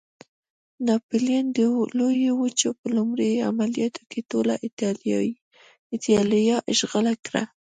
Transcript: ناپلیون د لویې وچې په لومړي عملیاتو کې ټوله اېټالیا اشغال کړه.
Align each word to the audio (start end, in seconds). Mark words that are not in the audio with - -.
ناپلیون 0.87 1.45
د 1.57 1.59
لویې 1.97 2.31
وچې 2.41 2.69
په 2.79 2.87
لومړي 2.95 3.29
عملیاتو 3.49 4.01
کې 4.09 4.19
ټوله 4.29 4.53
اېټالیا 5.91 6.55
اشغال 6.71 7.07
کړه. 7.25 7.43